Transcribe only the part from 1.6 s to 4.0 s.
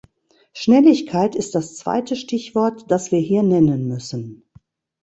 zweite Stichwort, das wir hier nennen